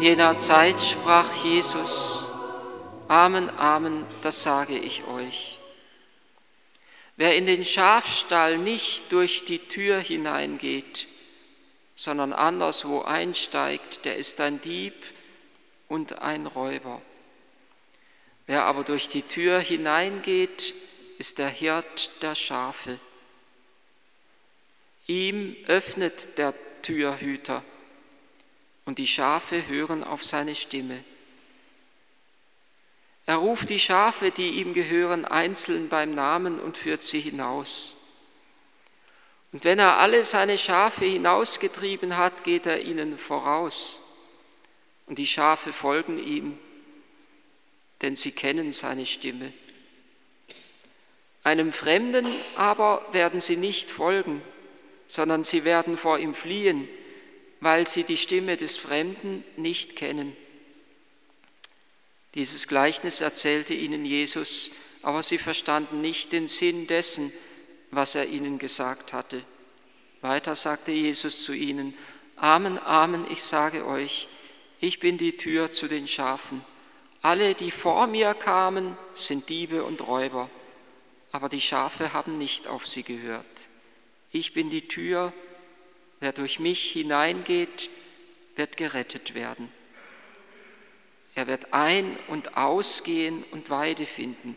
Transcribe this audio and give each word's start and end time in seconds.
In 0.00 0.06
jener 0.06 0.38
Zeit 0.38 0.80
sprach 0.80 1.30
Jesus, 1.44 2.24
Amen, 3.06 3.50
Amen, 3.58 4.06
das 4.22 4.42
sage 4.42 4.78
ich 4.78 5.04
euch. 5.04 5.58
Wer 7.18 7.36
in 7.36 7.44
den 7.44 7.66
Schafstall 7.66 8.56
nicht 8.56 9.12
durch 9.12 9.44
die 9.44 9.58
Tür 9.58 10.00
hineingeht, 10.00 11.06
sondern 11.96 12.32
anderswo 12.32 13.02
einsteigt, 13.02 14.06
der 14.06 14.16
ist 14.16 14.40
ein 14.40 14.62
Dieb 14.62 14.94
und 15.86 16.22
ein 16.22 16.46
Räuber. 16.46 17.02
Wer 18.46 18.64
aber 18.64 18.84
durch 18.84 19.10
die 19.10 19.20
Tür 19.20 19.60
hineingeht, 19.60 20.72
ist 21.18 21.36
der 21.36 21.50
Hirt 21.50 22.22
der 22.22 22.34
Schafe. 22.34 22.98
Ihm 25.06 25.54
öffnet 25.66 26.38
der 26.38 26.54
Türhüter 26.80 27.62
und 28.84 28.98
die 28.98 29.06
Schafe 29.06 29.66
hören 29.66 30.04
auf 30.04 30.24
seine 30.24 30.54
Stimme. 30.54 31.04
Er 33.26 33.36
ruft 33.36 33.70
die 33.70 33.78
Schafe, 33.78 34.30
die 34.30 34.60
ihm 34.60 34.74
gehören, 34.74 35.24
einzeln 35.24 35.88
beim 35.88 36.14
Namen 36.14 36.58
und 36.58 36.76
führt 36.76 37.00
sie 37.00 37.20
hinaus. 37.20 37.96
Und 39.52 39.64
wenn 39.64 39.78
er 39.78 39.98
alle 39.98 40.24
seine 40.24 40.58
Schafe 40.58 41.04
hinausgetrieben 41.04 42.16
hat, 42.16 42.44
geht 42.44 42.66
er 42.66 42.82
ihnen 42.82 43.18
voraus. 43.18 44.00
Und 45.06 45.18
die 45.18 45.26
Schafe 45.26 45.72
folgen 45.72 46.18
ihm, 46.18 46.58
denn 48.02 48.16
sie 48.16 48.32
kennen 48.32 48.72
seine 48.72 49.06
Stimme. 49.06 49.52
Einem 51.42 51.72
Fremden 51.72 52.26
aber 52.56 53.06
werden 53.12 53.40
sie 53.40 53.56
nicht 53.56 53.90
folgen, 53.90 54.42
sondern 55.06 55.42
sie 55.42 55.64
werden 55.64 55.96
vor 55.96 56.18
ihm 56.18 56.34
fliehen, 56.34 56.88
weil 57.60 57.86
sie 57.86 58.04
die 58.04 58.16
Stimme 58.16 58.56
des 58.56 58.76
Fremden 58.76 59.44
nicht 59.56 59.96
kennen. 59.96 60.36
Dieses 62.34 62.68
Gleichnis 62.68 63.20
erzählte 63.20 63.74
ihnen 63.74 64.04
Jesus, 64.04 64.70
aber 65.02 65.22
sie 65.22 65.38
verstanden 65.38 66.00
nicht 66.00 66.32
den 66.32 66.46
Sinn 66.46 66.86
dessen, 66.86 67.32
was 67.90 68.14
er 68.14 68.26
ihnen 68.26 68.58
gesagt 68.58 69.12
hatte. 69.12 69.42
Weiter 70.20 70.54
sagte 70.54 70.92
Jesus 70.92 71.42
zu 71.44 71.52
ihnen, 71.52 71.94
Amen, 72.36 72.78
Amen, 72.78 73.26
ich 73.30 73.42
sage 73.42 73.86
euch, 73.86 74.28
ich 74.80 75.00
bin 75.00 75.18
die 75.18 75.36
Tür 75.36 75.70
zu 75.70 75.88
den 75.88 76.08
Schafen. 76.08 76.64
Alle, 77.20 77.54
die 77.54 77.70
vor 77.70 78.06
mir 78.06 78.32
kamen, 78.32 78.96
sind 79.12 79.48
Diebe 79.50 79.84
und 79.84 80.06
Räuber, 80.06 80.48
aber 81.32 81.48
die 81.48 81.60
Schafe 81.60 82.14
haben 82.14 82.32
nicht 82.32 82.66
auf 82.66 82.86
sie 82.86 83.02
gehört. 83.02 83.68
Ich 84.30 84.54
bin 84.54 84.70
die 84.70 84.88
Tür, 84.88 85.32
wer 86.20 86.32
durch 86.32 86.58
mich 86.58 86.92
hineingeht, 86.92 87.90
wird 88.56 88.76
gerettet 88.76 89.34
werden. 89.34 89.72
Er 91.34 91.46
wird 91.46 91.72
ein- 91.72 92.18
und 92.28 92.56
ausgehen 92.56 93.44
und 93.50 93.70
Weide 93.70 94.06
finden. 94.06 94.56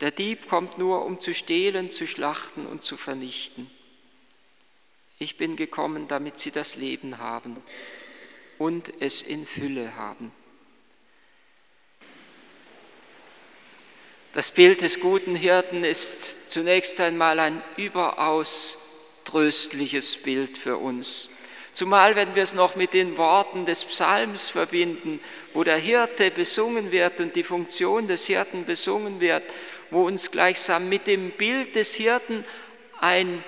Der 0.00 0.10
Dieb 0.10 0.48
kommt 0.48 0.78
nur, 0.78 1.04
um 1.04 1.20
zu 1.20 1.34
stehlen, 1.34 1.90
zu 1.90 2.06
schlachten 2.06 2.66
und 2.66 2.82
zu 2.82 2.96
vernichten. 2.96 3.70
Ich 5.18 5.36
bin 5.36 5.56
gekommen, 5.56 6.08
damit 6.08 6.38
sie 6.38 6.50
das 6.50 6.76
Leben 6.76 7.18
haben 7.18 7.56
und 8.58 8.92
es 9.00 9.22
in 9.22 9.46
Fülle 9.46 9.96
haben. 9.96 10.32
Das 14.32 14.50
Bild 14.50 14.80
des 14.80 14.98
guten 14.98 15.36
Hirten 15.36 15.84
ist 15.84 16.50
zunächst 16.50 17.00
einmal 17.00 17.38
ein 17.38 17.62
überaus 17.76 18.78
tröstliches 19.24 20.16
Bild 20.16 20.58
für 20.58 20.76
uns. 20.76 21.30
Zumal 21.72 22.14
wenn 22.14 22.34
wir 22.34 22.42
es 22.42 22.54
noch 22.54 22.76
mit 22.76 22.94
den 22.94 23.16
Worten 23.16 23.66
des 23.66 23.84
Psalms 23.84 24.48
verbinden, 24.48 25.20
wo 25.54 25.64
der 25.64 25.76
Hirte 25.76 26.30
besungen 26.30 26.92
wird 26.92 27.20
und 27.20 27.34
die 27.34 27.42
Funktion 27.42 28.06
des 28.06 28.26
Hirten 28.26 28.64
besungen 28.64 29.20
wird, 29.20 29.42
wo 29.90 30.06
uns 30.06 30.30
gleichsam 30.30 30.88
mit 30.88 31.06
dem 31.06 31.32
Bild 31.32 31.74
des 31.74 31.94
Hirten 31.94 32.44
ein, 33.00 33.42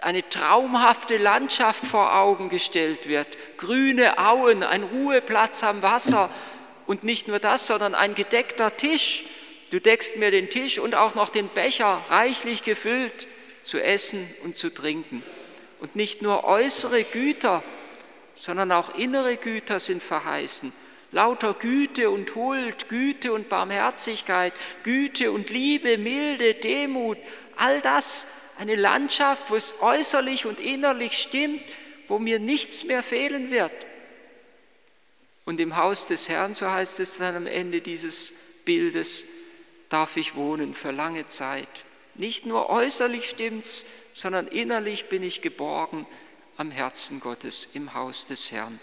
eine 0.00 0.26
traumhafte 0.26 1.18
Landschaft 1.18 1.84
vor 1.84 2.14
Augen 2.16 2.48
gestellt 2.48 3.06
wird. 3.06 3.28
Grüne 3.58 4.18
Auen, 4.18 4.62
ein 4.62 4.82
Ruheplatz 4.82 5.62
am 5.62 5.82
Wasser 5.82 6.30
und 6.86 7.04
nicht 7.04 7.28
nur 7.28 7.38
das, 7.38 7.66
sondern 7.66 7.94
ein 7.94 8.14
gedeckter 8.14 8.76
Tisch 8.76 9.24
Du 9.70 9.80
deckst 9.80 10.16
mir 10.16 10.30
den 10.30 10.48
Tisch 10.48 10.78
und 10.78 10.94
auch 10.94 11.14
noch 11.14 11.28
den 11.28 11.48
Becher 11.48 12.02
reichlich 12.08 12.62
gefüllt 12.62 13.26
zu 13.66 13.82
essen 13.82 14.26
und 14.44 14.56
zu 14.56 14.70
trinken. 14.70 15.22
Und 15.80 15.96
nicht 15.96 16.22
nur 16.22 16.44
äußere 16.44 17.04
Güter, 17.04 17.62
sondern 18.34 18.72
auch 18.72 18.94
innere 18.94 19.36
Güter 19.36 19.78
sind 19.78 20.02
verheißen. 20.02 20.72
Lauter 21.12 21.54
Güte 21.54 22.10
und 22.10 22.34
Huld, 22.34 22.88
Güte 22.88 23.32
und 23.32 23.48
Barmherzigkeit, 23.48 24.52
Güte 24.82 25.32
und 25.32 25.50
Liebe, 25.50 25.98
Milde, 25.98 26.54
Demut, 26.54 27.18
all 27.56 27.80
das, 27.80 28.26
eine 28.58 28.74
Landschaft, 28.74 29.50
wo 29.50 29.56
es 29.56 29.74
äußerlich 29.80 30.46
und 30.46 30.60
innerlich 30.60 31.18
stimmt, 31.18 31.62
wo 32.08 32.18
mir 32.18 32.38
nichts 32.38 32.84
mehr 32.84 33.02
fehlen 33.02 33.50
wird. 33.50 33.72
Und 35.44 35.60
im 35.60 35.76
Haus 35.76 36.06
des 36.06 36.28
Herrn, 36.28 36.54
so 36.54 36.70
heißt 36.70 37.00
es 37.00 37.18
dann 37.18 37.36
am 37.36 37.46
Ende 37.46 37.80
dieses 37.80 38.32
Bildes, 38.64 39.26
darf 39.88 40.16
ich 40.16 40.34
wohnen 40.34 40.74
für 40.74 40.90
lange 40.90 41.26
Zeit. 41.26 41.68
Nicht 42.18 42.46
nur 42.46 42.70
äußerlich 42.70 43.28
stimmt's, 43.28 43.84
sondern 44.14 44.48
innerlich 44.48 45.08
bin 45.08 45.22
ich 45.22 45.42
geborgen 45.42 46.06
am 46.56 46.70
Herzen 46.70 47.20
Gottes 47.20 47.68
im 47.74 47.92
Haus 47.94 48.26
des 48.26 48.50
Herrn. 48.52 48.80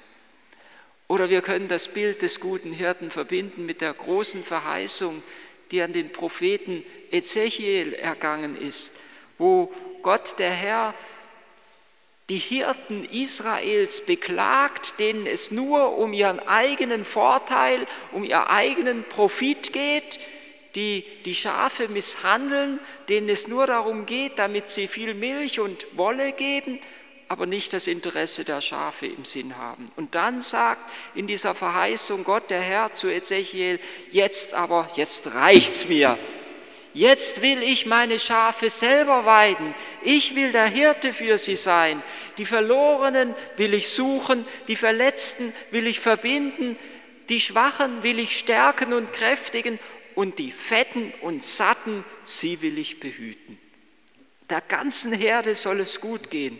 Oder 1.07 1.29
wir 1.29 1.41
können 1.41 1.67
das 1.67 1.87
Bild 1.87 2.21
des 2.21 2.39
guten 2.39 2.71
Hirten 2.71 3.11
verbinden 3.11 3.65
mit 3.65 3.81
der 3.81 3.93
großen 3.93 4.43
Verheißung, 4.43 5.23
die 5.71 5.81
an 5.81 5.93
den 5.93 6.11
Propheten 6.11 6.83
Ezechiel 7.11 7.93
ergangen 7.93 8.55
ist, 8.55 8.95
wo 9.37 9.73
Gott 10.03 10.37
der 10.37 10.51
Herr 10.51 10.93
die 12.29 12.37
Hirten 12.37 13.03
Israels 13.03 14.05
beklagt, 14.05 14.99
denen 14.99 15.25
es 15.25 15.51
nur 15.51 15.97
um 15.97 16.13
ihren 16.13 16.39
eigenen 16.39 17.03
Vorteil, 17.03 17.85
um 18.11 18.23
ihren 18.23 18.47
eigenen 18.47 19.03
Profit 19.03 19.73
geht, 19.73 20.19
die 20.75 21.05
die 21.25 21.35
Schafe 21.35 21.87
misshandeln, 21.87 22.79
denen 23.09 23.29
es 23.29 23.47
nur 23.47 23.67
darum 23.67 24.05
geht, 24.05 24.39
damit 24.39 24.69
sie 24.69 24.87
viel 24.87 25.13
Milch 25.13 25.59
und 25.59 25.85
Wolle 25.95 26.31
geben, 26.31 26.79
aber 27.27 27.45
nicht 27.45 27.73
das 27.73 27.87
Interesse 27.87 28.43
der 28.43 28.61
Schafe 28.61 29.07
im 29.07 29.25
Sinn 29.25 29.57
haben. 29.57 29.87
Und 29.95 30.15
dann 30.15 30.41
sagt 30.41 30.81
in 31.15 31.27
dieser 31.27 31.55
Verheißung 31.55 32.23
Gott 32.23 32.49
der 32.49 32.61
Herr 32.61 32.91
zu 32.91 33.07
Ezechiel, 33.07 33.79
jetzt 34.11 34.53
aber, 34.53 34.87
jetzt 34.95 35.33
reicht's 35.33 35.87
mir. 35.87 36.17
Jetzt 36.93 37.41
will 37.41 37.63
ich 37.63 37.87
meine 37.87 38.19
Schafe 38.19 38.69
selber 38.69 39.25
weiden. 39.25 39.73
Ich 40.03 40.35
will 40.35 40.51
der 40.51 40.67
Hirte 40.67 41.11
für 41.11 41.39
sie 41.39 41.55
sein. 41.55 42.03
Die 42.37 42.45
Verlorenen 42.45 43.33
will 43.57 43.73
ich 43.73 43.89
suchen, 43.89 44.45
die 44.67 44.75
Verletzten 44.75 45.53
will 45.71 45.87
ich 45.87 45.99
verbinden, 45.99 46.77
die 47.29 47.41
Schwachen 47.41 48.03
will 48.03 48.19
ich 48.19 48.37
stärken 48.37 48.93
und 48.93 49.11
kräftigen 49.11 49.79
und 50.15 50.39
die 50.39 50.51
Fetten 50.51 51.13
und 51.21 51.43
Satten, 51.43 52.03
sie 52.23 52.61
will 52.61 52.77
ich 52.77 52.99
behüten. 52.99 53.57
Der 54.49 54.61
ganzen 54.61 55.13
Herde 55.13 55.55
soll 55.55 55.79
es 55.79 56.01
gut 56.01 56.29
gehen, 56.29 56.59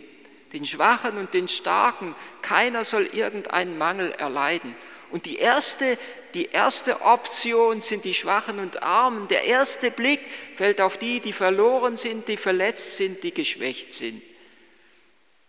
den 0.52 0.66
Schwachen 0.66 1.18
und 1.18 1.34
den 1.34 1.48
Starken, 1.48 2.14
keiner 2.42 2.84
soll 2.84 3.06
irgendeinen 3.12 3.78
Mangel 3.78 4.12
erleiden. 4.12 4.74
Und 5.10 5.26
die 5.26 5.36
erste, 5.36 5.96
die 6.34 6.46
erste 6.46 7.02
Option 7.02 7.80
sind 7.80 8.04
die 8.04 8.14
Schwachen 8.14 8.58
und 8.58 8.82
Armen. 8.82 9.28
Der 9.28 9.44
erste 9.44 9.92
Blick 9.92 10.20
fällt 10.56 10.80
auf 10.80 10.96
die, 10.96 11.20
die 11.20 11.32
verloren 11.32 11.96
sind, 11.96 12.26
die 12.26 12.36
verletzt 12.36 12.96
sind, 12.96 13.22
die 13.22 13.32
geschwächt 13.32 13.92
sind. 13.92 14.20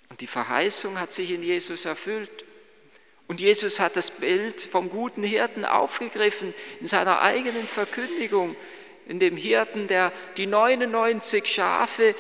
Und 0.10 0.22
die 0.22 0.28
Verheißung 0.28 1.00
hat 1.00 1.12
sich 1.12 1.32
in 1.32 1.42
Jesus 1.42 1.86
erfüllt. 1.86 2.46
Und 3.28 3.42
Jesus 3.42 3.80
hat 3.80 3.96
das 3.96 4.12
Bild 4.12 4.62
vom 4.62 4.90
guten 4.90 5.24
Hirten 5.24 5.66
aufgegriffen 5.66 6.54
in 6.80 6.88
seiner 6.88 7.22
eigenen 7.22 7.68
Verkündigung, 7.68 8.56
in 9.08 9.20
dem 9.20 9.36
Hirten, 9.36 9.88
der 9.88 10.12
die 10.38 10.48
99 10.48 11.46
Schafe 11.46 12.16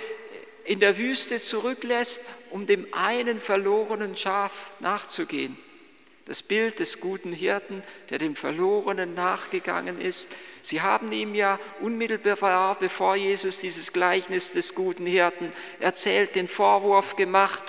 in 0.63 0.80
der 0.80 0.98
Wüste 0.98 1.40
zurücklässt, 1.40 2.25
um 2.50 2.66
dem 2.66 2.88
einen 2.92 3.40
verlorenen 3.40 4.16
Schaf 4.16 4.52
nachzugehen. 4.80 5.57
Das 6.25 6.42
Bild 6.42 6.80
des 6.80 7.00
guten 7.00 7.31
Hirten, 7.31 7.84
der 8.10 8.18
dem 8.18 8.36
Verlorenen 8.36 9.13
nachgegangen 9.13 10.01
ist. 10.01 10.31
Sie 10.63 10.81
haben 10.81 11.12
ihm 11.12 11.36
ja 11.36 11.60
unmittelbar, 11.81 12.80
bevor 12.80 13.16
Jesus 13.16 13.60
dieses 13.60 13.94
Gleichnis 13.94 14.51
des 14.54 14.74
guten 14.74 15.06
Hirten 15.06 15.54
erzählt, 15.80 16.34
den 16.34 16.48
Vorwurf 16.48 17.16
gemacht, 17.16 17.62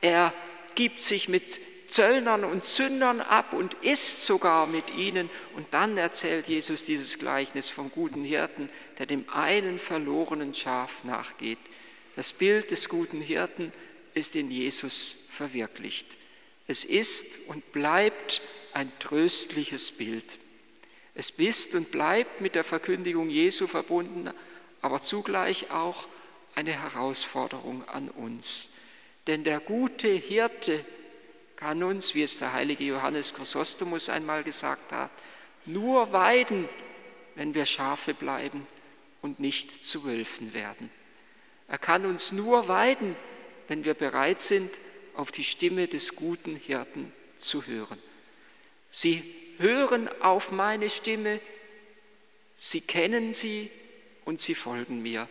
er 0.00 0.32
gibt 0.76 1.00
sich 1.00 1.28
mit 1.28 1.60
Zöllnern 1.90 2.44
und 2.44 2.64
Sündern 2.64 3.20
ab 3.20 3.52
und 3.52 3.74
isst 3.82 4.24
sogar 4.24 4.66
mit 4.66 4.94
ihnen. 4.94 5.28
Und 5.56 5.74
dann 5.74 5.98
erzählt 5.98 6.48
Jesus 6.48 6.84
dieses 6.84 7.18
Gleichnis 7.18 7.68
vom 7.68 7.90
guten 7.90 8.24
Hirten, 8.24 8.70
der 8.98 9.06
dem 9.06 9.28
einen 9.28 9.78
verlorenen 9.78 10.54
Schaf 10.54 11.04
nachgeht. 11.04 11.58
Das 12.16 12.32
Bild 12.32 12.70
des 12.70 12.88
guten 12.88 13.20
Hirten 13.20 13.72
ist 14.14 14.36
in 14.36 14.50
Jesus 14.50 15.18
verwirklicht. 15.30 16.06
Es 16.66 16.84
ist 16.84 17.48
und 17.48 17.72
bleibt 17.72 18.40
ein 18.72 18.92
tröstliches 19.00 19.90
Bild. 19.90 20.38
Es 21.14 21.30
ist 21.30 21.74
und 21.74 21.90
bleibt 21.90 22.40
mit 22.40 22.54
der 22.54 22.64
Verkündigung 22.64 23.28
Jesu 23.28 23.66
verbunden, 23.66 24.30
aber 24.80 25.02
zugleich 25.02 25.70
auch 25.70 26.06
eine 26.54 26.72
Herausforderung 26.72 27.86
an 27.88 28.08
uns. 28.08 28.70
Denn 29.26 29.44
der 29.44 29.60
gute 29.60 30.08
Hirte 30.08 30.84
kann 31.60 31.82
uns, 31.82 32.14
wie 32.14 32.22
es 32.22 32.38
der 32.38 32.54
heilige 32.54 32.84
Johannes 32.84 33.34
Chrysostomus 33.34 34.08
einmal 34.08 34.42
gesagt 34.42 34.92
hat, 34.92 35.10
nur 35.66 36.10
weiden, 36.10 36.66
wenn 37.34 37.54
wir 37.54 37.66
Schafe 37.66 38.14
bleiben 38.14 38.66
und 39.20 39.40
nicht 39.40 39.84
zu 39.84 40.04
Wölfen 40.04 40.54
werden. 40.54 40.90
Er 41.68 41.76
kann 41.76 42.06
uns 42.06 42.32
nur 42.32 42.66
weiden, 42.66 43.14
wenn 43.68 43.84
wir 43.84 43.92
bereit 43.92 44.40
sind, 44.40 44.70
auf 45.14 45.30
die 45.30 45.44
Stimme 45.44 45.86
des 45.86 46.16
guten 46.16 46.56
Hirten 46.56 47.12
zu 47.36 47.66
hören. 47.66 47.98
Sie 48.90 49.22
hören 49.58 50.08
auf 50.22 50.52
meine 50.52 50.88
Stimme, 50.88 51.40
sie 52.56 52.80
kennen 52.80 53.34
sie 53.34 53.70
und 54.24 54.40
sie 54.40 54.54
folgen 54.54 55.02
mir. 55.02 55.28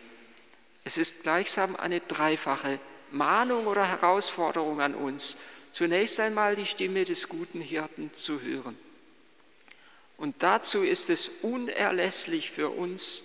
Es 0.84 0.96
ist 0.96 1.24
gleichsam 1.24 1.74
eine 1.74 1.98
dreifache 2.00 2.78
Mahnung 3.10 3.66
oder 3.66 3.84
Herausforderung 3.84 4.80
an 4.80 4.94
uns. 4.94 5.36
Zunächst 5.72 6.18
einmal 6.20 6.56
die 6.56 6.66
Stimme 6.66 7.04
des 7.04 7.28
guten 7.28 7.60
Hirten 7.60 8.12
zu 8.12 8.40
hören. 8.40 8.76
Und 10.16 10.42
dazu 10.42 10.82
ist 10.82 11.08
es 11.08 11.30
unerlässlich 11.42 12.50
für 12.50 12.68
uns, 12.70 13.24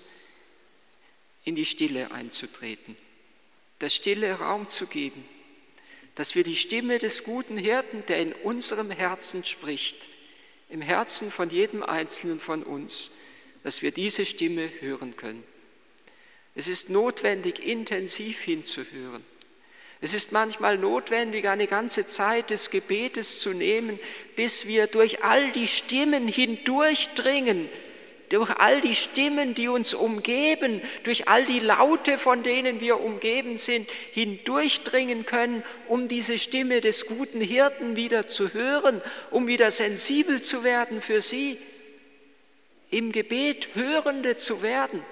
in 1.43 1.55
die 1.55 1.65
Stille 1.65 2.11
einzutreten, 2.11 2.97
der 3.81 3.89
Stille 3.89 4.33
Raum 4.39 4.67
zu 4.67 4.87
geben, 4.87 5.23
dass 6.15 6.33
wir 6.33 6.43
die 6.43 6.55
Stimme 6.55 6.97
des 6.97 7.23
guten 7.23 7.57
Hirten, 7.57 8.05
der 8.07 8.19
in 8.19 8.33
unserem 8.33 8.89
Herzen 8.89 9.45
spricht, 9.45 10.09
im 10.69 10.81
Herzen 10.81 11.31
von 11.31 11.49
jedem 11.49 11.83
Einzelnen 11.83 12.39
von 12.39 12.63
uns, 12.63 13.11
dass 13.63 13.81
wir 13.81 13.91
diese 13.91 14.25
Stimme 14.25 14.69
hören 14.79 15.15
können. 15.15 15.43
Es 16.55 16.67
ist 16.67 16.89
notwendig, 16.89 17.59
intensiv 17.59 18.39
hinzuhören. 18.39 19.23
Es 20.01 20.13
ist 20.13 20.31
manchmal 20.31 20.77
notwendig, 20.77 21.47
eine 21.47 21.67
ganze 21.67 22.05
Zeit 22.05 22.49
des 22.49 22.69
Gebetes 22.69 23.39
zu 23.39 23.51
nehmen, 23.51 23.99
bis 24.35 24.67
wir 24.67 24.87
durch 24.87 25.23
all 25.23 25.51
die 25.51 25.67
Stimmen 25.67 26.27
hindurchdringen, 26.27 27.69
durch 28.29 28.49
all 28.49 28.81
die 28.81 28.95
Stimmen, 28.95 29.55
die 29.55 29.67
uns 29.67 29.93
umgeben, 29.93 30.81
durch 31.03 31.27
all 31.27 31.45
die 31.45 31.59
Laute, 31.59 32.17
von 32.17 32.43
denen 32.43 32.81
wir 32.81 32.99
umgeben 32.99 33.57
sind, 33.57 33.89
hindurchdringen 34.11 35.25
können, 35.25 35.63
um 35.87 36.07
diese 36.07 36.37
Stimme 36.39 36.81
des 36.81 37.05
guten 37.05 37.39
Hirten 37.39 37.95
wieder 37.95 38.27
zu 38.27 38.53
hören, 38.53 39.01
um 39.31 39.47
wieder 39.47 39.71
sensibel 39.71 40.41
zu 40.41 40.63
werden 40.63 41.01
für 41.01 41.21
sie, 41.21 41.57
im 42.91 43.11
Gebet 43.11 43.69
Hörende 43.75 44.37
zu 44.37 44.61
werden, 44.61 45.03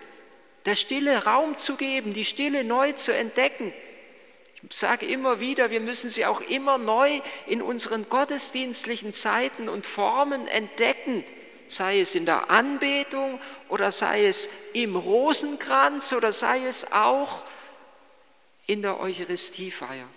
der 0.66 0.76
Stille 0.76 1.26
Raum 1.26 1.58
zu 1.58 1.76
geben, 1.76 2.14
die 2.14 2.26
Stille 2.26 2.64
neu 2.64 2.94
zu 2.94 3.14
entdecken. 3.14 3.74
Sage 4.70 5.06
immer 5.06 5.40
wieder, 5.40 5.72
wir 5.72 5.82
müssen 5.82 6.10
sie 6.10 6.26
auch 6.26 6.42
immer 6.42 6.78
neu 6.78 7.22
in 7.48 7.62
unseren 7.62 8.08
gottesdienstlichen 8.10 9.14
Zeiten 9.14 9.70
und 9.70 9.86
Formen 9.86 10.48
entdecken. 10.48 11.24
Sei 11.68 12.00
es 12.00 12.16
in 12.16 12.26
der 12.26 12.50
Anbetung 12.50 13.40
oder 13.70 13.92
sei 13.92 14.26
es 14.26 14.50
im 14.74 14.96
Rosenkranz 14.96 16.14
oder 16.14 16.32
sei 16.32 16.66
es 16.66 16.92
auch 16.92 17.44
in 18.68 18.82
der 18.82 19.00
Eucharistiefeier, 19.00 20.08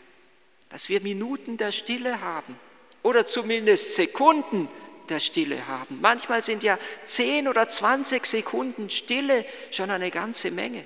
dass 0.70 0.88
wir 0.88 1.00
Minuten 1.00 1.56
der 1.56 1.72
Stille 1.72 2.20
haben 2.20 2.58
oder 3.02 3.26
zumindest 3.26 3.94
Sekunden 3.94 4.69
der 5.08 5.20
Stille 5.20 5.66
haben. 5.66 6.00
Manchmal 6.00 6.43
sind 6.43 6.62
ja 6.62 6.78
10 7.04 7.48
oder 7.48 7.69
20 7.69 8.26
Sekunden 8.26 8.90
Stille 8.90 9.44
schon 9.70 9.90
eine 9.90 10.10
ganze 10.10 10.50
Menge, 10.50 10.84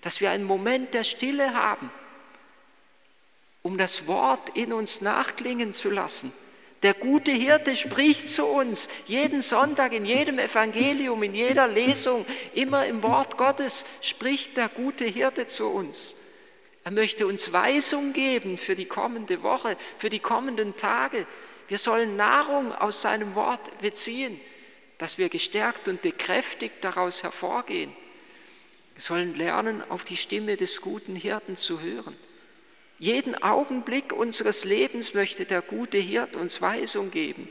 dass 0.00 0.20
wir 0.20 0.30
einen 0.30 0.44
Moment 0.44 0.94
der 0.94 1.04
Stille 1.04 1.54
haben, 1.54 1.90
um 3.66 3.76
das 3.76 4.06
Wort 4.06 4.56
in 4.56 4.72
uns 4.72 5.00
nachklingen 5.00 5.74
zu 5.74 5.90
lassen 5.90 6.32
der 6.82 6.94
gute 6.94 7.32
Hirte 7.32 7.74
spricht 7.74 8.28
zu 8.28 8.44
uns 8.46 8.88
jeden 9.06 9.40
Sonntag, 9.40 9.92
in 9.92 10.04
jedem 10.04 10.38
Evangelium, 10.38 11.20
in 11.22 11.34
jeder 11.34 11.66
Lesung, 11.66 12.24
immer 12.54 12.86
im 12.86 13.02
Wort 13.02 13.36
Gottes 13.36 13.86
spricht 14.02 14.56
der 14.56 14.68
gute 14.68 15.04
Hirte 15.04 15.46
zu 15.46 15.66
uns. 15.66 16.14
Er 16.84 16.92
möchte 16.92 17.26
uns 17.26 17.52
Weisung 17.52 18.12
geben 18.12 18.58
für 18.58 18.76
die 18.76 18.84
kommende 18.84 19.42
Woche, 19.42 19.76
für 19.98 20.10
die 20.10 20.20
kommenden 20.20 20.76
Tage. 20.76 21.26
Wir 21.66 21.78
sollen 21.78 22.14
Nahrung 22.16 22.72
aus 22.72 23.02
seinem 23.02 23.34
Wort 23.34 23.78
beziehen, 23.80 24.38
dass 24.98 25.18
wir 25.18 25.28
gestärkt 25.28 25.88
und 25.88 26.02
bekräftigt 26.02 26.76
daraus 26.82 27.24
hervorgehen. 27.24 27.90
Wir 28.94 29.02
sollen 29.02 29.36
lernen, 29.36 29.82
auf 29.88 30.04
die 30.04 30.16
Stimme 30.16 30.56
des 30.56 30.80
guten 30.80 31.16
Hirten 31.16 31.56
zu 31.56 31.80
hören. 31.80 32.16
Jeden 32.98 33.40
Augenblick 33.42 34.12
unseres 34.12 34.64
Lebens 34.64 35.12
möchte 35.12 35.44
der 35.44 35.60
gute 35.60 35.98
Hirt 35.98 36.34
uns 36.34 36.62
Weisung 36.62 37.10
geben. 37.10 37.48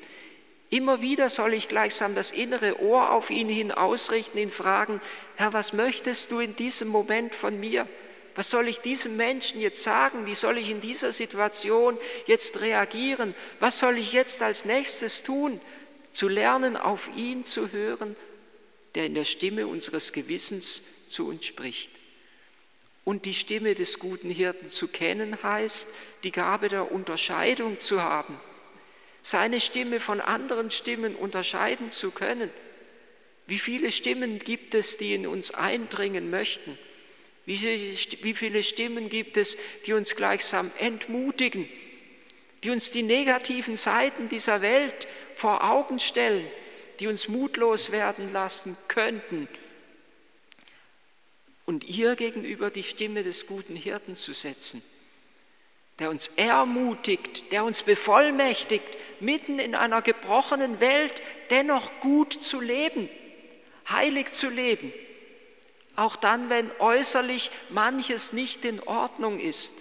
Immer 0.71 1.01
wieder 1.01 1.29
soll 1.29 1.53
ich 1.53 1.67
gleichsam 1.67 2.15
das 2.15 2.31
innere 2.31 2.81
Ohr 2.81 3.11
auf 3.11 3.29
ihn 3.29 3.47
hin 3.47 3.71
ausrichten, 3.71 4.39
ihn 4.39 4.49
fragen, 4.49 4.99
Herr, 5.35 5.53
was 5.53 5.73
möchtest 5.73 6.31
du 6.31 6.39
in 6.39 6.55
diesem 6.55 6.87
Moment 6.87 7.35
von 7.35 7.59
mir? 7.59 7.87
Was 8.33 8.49
soll 8.49 8.67
ich 8.67 8.79
diesem 8.79 9.15
Menschen 9.15 9.61
jetzt 9.61 9.83
sagen? 9.83 10.25
Wie 10.25 10.35
soll 10.35 10.57
ich 10.57 10.69
in 10.69 10.81
dieser 10.81 11.11
Situation 11.11 11.97
jetzt 12.25 12.59
reagieren? 12.59 13.33
Was 13.59 13.79
soll 13.79 13.97
ich 13.97 14.11
jetzt 14.11 14.41
als 14.41 14.65
nächstes 14.65 15.23
tun? 15.23 15.61
Zu 16.11 16.27
lernen, 16.27 16.75
auf 16.75 17.09
ihn 17.15 17.45
zu 17.45 17.71
hören, 17.71 18.15
der 18.95 19.05
in 19.05 19.13
der 19.13 19.23
Stimme 19.23 19.67
unseres 19.67 20.11
Gewissens 20.11 21.07
zu 21.07 21.27
uns 21.27 21.45
spricht. 21.45 21.91
Und 23.05 23.25
die 23.25 23.35
Stimme 23.35 23.75
des 23.75 23.99
guten 23.99 24.31
Hirten 24.31 24.69
zu 24.69 24.87
kennen 24.87 25.41
heißt, 25.43 25.93
die 26.23 26.31
Gabe 26.31 26.69
der 26.69 26.91
Unterscheidung 26.91 27.79
zu 27.79 28.01
haben, 28.01 28.37
seine 29.21 29.59
Stimme 29.59 29.99
von 29.99 30.19
anderen 30.19 30.71
Stimmen 30.71 31.15
unterscheiden 31.15 31.91
zu 31.91 32.09
können. 32.09 32.49
Wie 33.45 33.59
viele 33.59 33.91
Stimmen 33.91 34.39
gibt 34.39 34.73
es, 34.73 34.97
die 34.97 35.13
in 35.13 35.27
uns 35.27 35.51
eindringen 35.51 36.31
möchten? 36.31 36.77
Wie 37.45 38.33
viele 38.33 38.63
Stimmen 38.63 39.07
gibt 39.09 39.37
es, 39.37 39.55
die 39.85 39.93
uns 39.93 40.15
gleichsam 40.15 40.71
entmutigen, 40.79 41.69
die 42.63 42.71
uns 42.71 42.89
die 42.89 43.03
negativen 43.03 43.75
Seiten 43.75 44.29
dieser 44.29 44.63
Welt 44.63 45.07
vor 45.35 45.63
Augen 45.63 45.99
stellen, 45.99 46.47
die 46.99 47.05
uns 47.05 47.27
mutlos 47.27 47.91
werden 47.91 48.33
lassen 48.33 48.75
könnten 48.87 49.47
und 51.65 51.83
ihr 51.83 52.15
gegenüber 52.15 52.69
die 52.69 52.83
Stimme 52.83 53.23
des 53.23 53.47
guten 53.47 53.75
Hirten 53.75 54.15
zu 54.15 54.33
setzen, 54.33 54.83
der 55.99 56.09
uns 56.09 56.27
ermutigt, 56.35 57.51
der 57.51 57.63
uns 57.63 57.83
bevollmächtigt, 57.83 58.85
mitten 59.19 59.59
in 59.59 59.75
einer 59.75 60.01
gebrochenen 60.01 60.79
Welt 60.79 61.21
dennoch 61.49 61.91
gut 62.01 62.33
zu 62.33 62.59
leben, 62.59 63.09
heilig 63.89 64.33
zu 64.33 64.49
leben, 64.49 64.93
auch 65.95 66.15
dann, 66.15 66.49
wenn 66.49 66.69
äußerlich 66.79 67.51
manches 67.69 68.33
nicht 68.33 68.65
in 68.65 68.81
Ordnung 68.81 69.39
ist, 69.39 69.73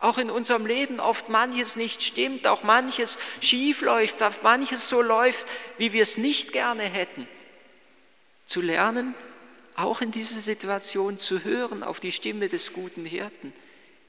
auch 0.00 0.18
in 0.18 0.30
unserem 0.30 0.64
Leben 0.64 1.00
oft 1.00 1.28
manches 1.28 1.76
nicht 1.76 2.02
stimmt, 2.02 2.46
auch 2.46 2.62
manches 2.62 3.18
schief 3.40 3.82
läuft, 3.82 4.22
auch 4.22 4.42
manches 4.42 4.88
so 4.88 5.02
läuft, 5.02 5.46
wie 5.76 5.92
wir 5.92 6.02
es 6.02 6.16
nicht 6.16 6.52
gerne 6.52 6.84
hätten, 6.84 7.28
zu 8.46 8.60
lernen, 8.60 9.14
auch 9.78 10.00
in 10.00 10.10
dieser 10.10 10.40
Situation 10.40 11.18
zu 11.18 11.44
hören 11.44 11.84
auf 11.84 12.00
die 12.00 12.10
Stimme 12.10 12.48
des 12.48 12.72
guten 12.72 13.04
Hirten, 13.04 13.52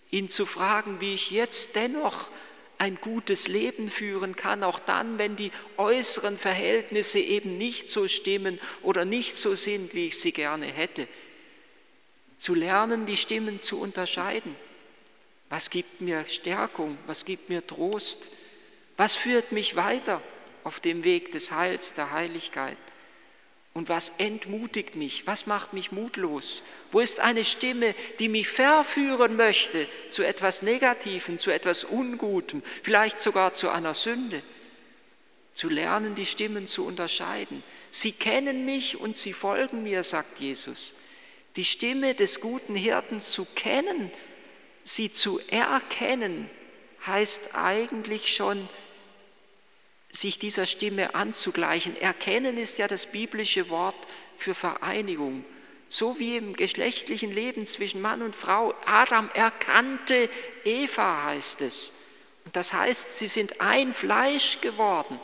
ihn 0.10 0.28
zu 0.28 0.48
fragen, 0.48 1.00
wie 1.00 1.14
ich 1.14 1.30
jetzt 1.30 1.76
dennoch 1.76 2.32
ein 2.80 2.98
gutes 3.00 3.48
Leben 3.48 3.92
führen 3.92 4.36
kann, 4.36 4.64
auch 4.64 4.80
dann, 4.80 5.20
wenn 5.20 5.36
die 5.36 5.52
äußeren 5.78 6.38
Verhältnisse 6.38 7.20
eben 7.20 7.58
nicht 7.60 7.88
so 7.88 8.08
stimmen 8.08 8.60
oder 8.82 9.06
nicht 9.06 9.36
so 9.36 9.54
sind, 9.54 9.94
wie 9.94 10.08
ich 10.08 10.20
sie 10.20 10.32
gerne 10.32 10.66
hätte. 10.66 11.08
Zu 12.38 12.56
lernen, 12.56 13.06
die 13.06 13.18
Stimmen 13.18 13.62
zu 13.62 13.80
unterscheiden. 13.80 14.56
Was 15.50 15.70
gibt 15.70 16.02
mir 16.02 16.26
Stärkung? 16.28 16.98
Was 17.06 17.26
gibt 17.26 17.50
mir 17.50 17.66
Trost? 17.68 18.32
Was 18.98 19.14
führt 19.14 19.52
mich 19.52 19.76
weiter 19.76 20.22
auf 20.64 20.80
dem 20.80 21.04
Weg 21.04 21.32
des 21.32 21.52
Heils, 21.52 21.94
der 21.94 22.12
Heiligkeit? 22.12 22.78
Und 23.74 23.88
was 23.88 24.14
entmutigt 24.18 24.96
mich? 24.96 25.28
Was 25.28 25.46
macht 25.46 25.74
mich 25.74 25.92
mutlos? 25.92 26.64
Wo 26.92 27.00
ist 27.00 27.20
eine 27.20 27.46
Stimme, 27.46 27.94
die 28.18 28.28
mich 28.28 28.50
verführen 28.50 29.36
möchte 29.36 29.88
zu 30.10 30.24
etwas 30.24 30.64
Negativem, 30.64 31.38
zu 31.38 31.52
etwas 31.52 31.84
Ungutem, 31.84 32.64
vielleicht 32.84 33.20
sogar 33.20 33.54
zu 33.54 33.70
einer 33.70 33.94
Sünde? 33.94 34.42
Zu 35.54 35.70
lernen, 35.70 36.16
die 36.16 36.26
Stimmen 36.26 36.68
zu 36.68 36.86
unterscheiden. 36.86 37.64
Sie 37.92 38.12
kennen 38.12 38.66
mich 38.66 39.00
und 39.00 39.18
sie 39.18 39.34
folgen 39.34 39.84
mir, 39.84 40.04
sagt 40.04 40.40
Jesus. 40.40 40.96
Die 41.56 41.66
Stimme 41.66 42.16
des 42.16 42.42
guten 42.42 42.76
Hirten 42.76 43.22
zu 43.22 43.46
kennen, 43.56 44.12
sie 44.84 45.12
zu 45.12 45.40
erkennen, 45.50 46.50
heißt 47.06 47.56
eigentlich 47.56 48.36
schon 48.36 48.68
sich 50.12 50.40
dieser 50.40 50.66
Stimme 50.66 51.16
anzugleichen. 51.16 51.96
Erkennen 51.96 52.58
ist 52.58 52.78
ja 52.78 52.88
das 52.88 53.06
biblische 53.06 53.70
Wort 53.70 53.96
für 54.38 54.56
Vereinigung. 54.56 55.46
So 55.88 56.20
wie 56.20 56.38
im 56.38 56.56
geschlechtlichen 56.56 57.32
Leben 57.32 57.66
zwischen 57.66 58.02
Mann 58.02 58.22
und 58.22 58.36
Frau. 58.36 58.74
Adam 58.86 59.30
erkannte 59.34 60.30
Eva, 60.64 61.24
heißt 61.26 61.62
es. 61.62 61.94
Und 62.46 62.56
das 62.56 62.74
heißt, 62.74 63.18
sie 63.18 63.28
sind 63.28 63.62
ein 63.62 63.94
Fleisch 63.94 64.62
geworden. 64.62 65.20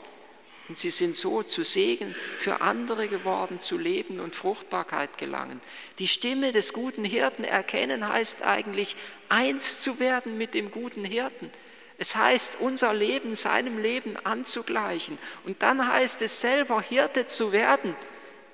Und 0.68 0.77
sie 0.77 0.89
sind 0.89 1.15
so 1.15 1.44
zu 1.44 1.63
Segen 1.63 2.15
für 2.39 2.62
andere 2.62 3.08
geworden, 3.08 3.60
zu 3.60 3.77
Leben 3.77 4.20
und 4.20 4.36
Fruchtbarkeit 4.36 5.20
gelangen. 5.20 5.62
Die 6.00 6.08
Stimme 6.08 6.51
des 6.51 6.74
guten 6.74 7.04
Hirten 7.04 7.44
erkennen 7.44 8.08
heißt 8.08 8.42
eigentlich, 8.42 8.96
eins 9.30 9.80
zu 9.80 10.00
werden 10.00 10.39
mit 10.39 10.56
dem 10.56 10.72
guten 10.72 11.06
Hirten. 11.06 11.51
Es 11.98 12.16
heißt, 12.16 12.58
unser 12.60 12.94
Leben 12.94 13.36
seinem 13.36 13.78
Leben 13.78 14.18
anzugleichen. 14.24 15.18
Und 15.46 15.62
dann 15.62 15.88
heißt 15.88 16.22
es 16.22 16.42
selber, 16.42 16.82
Hirte 16.82 17.25
zu 17.25 17.52
werden, 17.52 17.96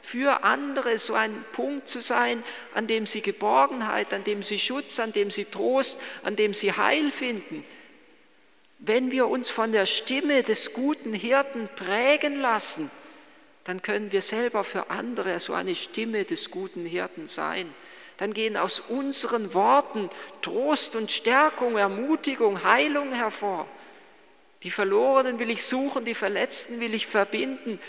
für 0.03 0.43
andere 0.43 0.97
so 0.97 1.13
ein 1.13 1.43
Punkt 1.53 1.87
zu 1.87 2.01
sein, 2.01 2.43
an 2.73 2.87
dem 2.87 3.05
sie 3.05 3.21
Geborgenheit, 3.21 4.13
an 4.13 4.23
dem 4.23 4.43
sie 4.43 4.59
Schutz, 4.59 4.99
an 4.99 5.13
dem 5.13 5.31
sie 5.31 5.45
Trost, 5.45 6.01
an 6.23 6.35
dem 6.35 6.53
sie 6.53 6.73
Heil 6.73 7.11
finden. 7.11 7.63
Wenn 8.79 9.11
wir 9.11 9.27
uns 9.27 9.49
von 9.49 9.71
der 9.71 9.85
Stimme 9.85 10.43
des 10.43 10.73
guten 10.73 11.13
Hirten 11.13 11.69
prägen 11.75 12.41
lassen, 12.41 12.89
dann 13.63 13.83
können 13.83 14.11
wir 14.11 14.21
selber 14.21 14.63
für 14.63 14.89
andere 14.89 15.39
so 15.39 15.53
eine 15.53 15.75
Stimme 15.75 16.25
des 16.25 16.49
guten 16.49 16.85
Hirten 16.85 17.27
sein 17.27 17.71
dann 18.21 18.35
gehen 18.35 18.55
aus 18.55 18.79
unseren 18.79 19.55
Worten 19.55 20.07
Trost 20.43 20.95
und 20.95 21.09
Stärkung, 21.09 21.75
Ermutigung, 21.75 22.63
Heilung 22.63 23.13
hervor. 23.13 23.65
Die 24.61 24.69
Verlorenen 24.69 25.39
will 25.39 25.49
ich 25.49 25.65
suchen, 25.65 26.05
die 26.05 26.13
Verletzten 26.13 26.79
will 26.79 26.93
ich 26.93 27.07
verbinden, 27.07 27.79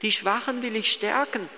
die 0.00 0.12
Schwachen 0.12 0.62
will 0.62 0.76
ich 0.76 0.92
stärken. 0.92 1.48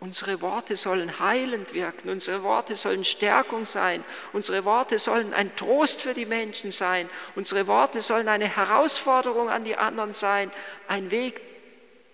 Unsere 0.00 0.40
Worte 0.40 0.74
sollen 0.74 1.20
heilend 1.20 1.74
wirken, 1.74 2.08
unsere 2.08 2.42
Worte 2.42 2.76
sollen 2.76 3.04
Stärkung 3.04 3.66
sein, 3.66 4.02
unsere 4.32 4.64
Worte 4.64 4.98
sollen 4.98 5.34
ein 5.34 5.54
Trost 5.54 6.00
für 6.00 6.14
die 6.14 6.24
Menschen 6.24 6.70
sein, 6.70 7.10
unsere 7.34 7.66
Worte 7.66 8.00
sollen 8.00 8.28
eine 8.28 8.56
Herausforderung 8.56 9.50
an 9.50 9.64
die 9.64 9.76
anderen 9.76 10.14
sein, 10.14 10.50
ein 10.88 11.10
Weg 11.10 11.42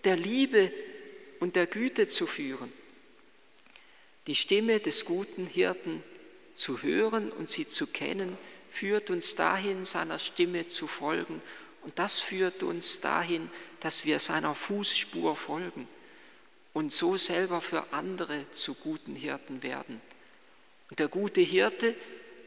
der 0.03 0.17
Liebe 0.17 0.73
und 1.39 1.55
der 1.55 1.69
Güte 1.69 2.09
zu 2.09 2.27
führen 2.27 2.73
die 4.27 4.35
Stimme 4.35 4.81
des 4.81 5.05
guten 5.05 5.47
Hirten 5.47 6.03
zu 6.55 6.83
hören 6.83 7.31
und 7.31 7.49
sie 7.49 7.67
zu 7.67 7.87
kennen, 7.87 8.37
führt 8.71 9.11
uns 9.11 9.35
dahin, 9.35 9.85
seiner 9.85 10.19
Stimme 10.19 10.67
zu 10.67 10.87
folgen. 10.87 11.41
Und 11.83 11.99
das 11.99 12.21
führt 12.21 12.63
uns 12.63 13.01
dahin, 13.01 13.51
dass 13.81 14.05
wir 14.05 14.19
seiner 14.19 14.55
Fußspur 14.55 15.37
folgen 15.37 15.87
und 16.73 16.93
so 16.93 17.17
selber 17.17 17.61
für 17.61 17.93
andere 17.93 18.51
zu 18.53 18.75
guten 18.75 19.15
Hirten 19.15 19.63
werden. 19.63 20.01
Und 20.91 20.99
der 20.99 21.09
gute 21.09 21.41
Hirte, 21.41 21.95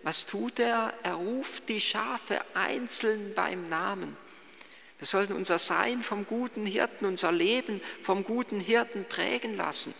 was 0.04 0.26
tut 0.26 0.60
er? 0.60 0.94
Er 1.04 1.16
ruft 1.16 1.68
die 1.70 1.82
Schafe 1.82 2.42
einzeln 2.54 3.34
beim 3.36 3.64
Namen. 3.64 4.16
Wir 4.98 5.08
sollten 5.08 5.34
unser 5.34 5.58
Sein 5.58 6.04
vom 6.04 6.28
guten 6.28 6.66
Hirten, 6.66 7.06
unser 7.06 7.32
Leben 7.32 7.82
vom 8.04 8.24
guten 8.24 8.60
Hirten 8.60 9.06
prägen 9.06 9.56
lassen. 9.56 9.94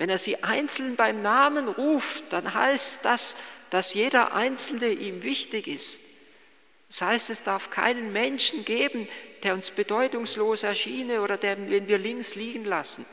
Wenn 0.00 0.08
er 0.08 0.16
sie 0.16 0.42
einzeln 0.42 0.96
beim 0.96 1.20
Namen 1.20 1.68
ruft, 1.68 2.24
dann 2.30 2.54
heißt 2.54 3.04
das, 3.04 3.36
dass 3.68 3.92
jeder 3.92 4.34
Einzelne 4.34 4.88
ihm 4.88 5.22
wichtig 5.22 5.68
ist. 5.68 6.00
Das 6.88 7.02
heißt, 7.02 7.28
es 7.28 7.42
darf 7.42 7.68
keinen 7.68 8.10
Menschen 8.10 8.64
geben, 8.64 9.06
der 9.42 9.52
uns 9.52 9.70
bedeutungslos 9.70 10.62
erschiene 10.62 11.20
oder 11.20 11.36
den 11.36 11.86
wir 11.86 11.98
links 11.98 12.34
liegen 12.34 12.64
lassen. 12.64 13.04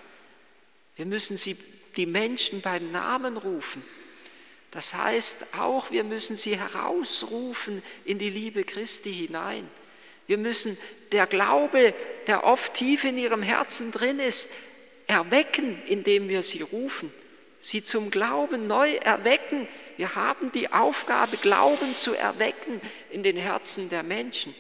Wir 0.96 1.06
müssen 1.06 1.36
sie, 1.36 1.58
die 1.98 2.06
Menschen 2.06 2.62
beim 2.62 2.88
Namen 2.88 3.36
rufen. 3.36 3.84
Das 4.72 4.94
heißt 4.94 5.58
auch, 5.58 5.92
wir 5.92 6.06
müssen 6.06 6.38
sie 6.38 6.58
herausrufen 6.58 7.84
in 8.06 8.18
die 8.18 8.30
Liebe 8.30 8.64
Christi 8.64 9.14
hinein. 9.14 9.70
Wir 10.26 10.38
müssen 10.38 10.78
der 11.12 11.28
Glaube, 11.28 11.94
der 12.28 12.46
oft 12.46 12.76
tief 12.76 13.04
in 13.04 13.18
ihrem 13.18 13.42
Herzen 13.42 13.92
drin 13.92 14.20
ist, 14.20 14.52
erwecken, 15.08 15.82
indem 15.88 16.30
wir 16.30 16.42
sie 16.42 16.62
rufen, 16.62 17.12
sie 17.60 17.84
zum 17.84 18.12
Glauben 18.12 18.68
neu 18.68 18.94
erwecken. 18.96 19.68
Wir 19.96 20.16
haben 20.16 20.52
die 20.52 20.72
Aufgabe, 20.72 21.38
Glauben 21.38 21.96
zu 21.96 22.14
erwecken 22.14 22.82
in 23.10 23.24
den 23.24 23.38
Herzen 23.38 23.90
der 23.90 24.04
Menschen. 24.04 24.54